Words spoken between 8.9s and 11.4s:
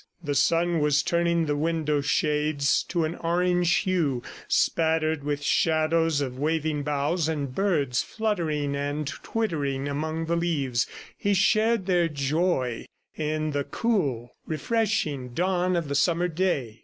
twittering among the leaves. He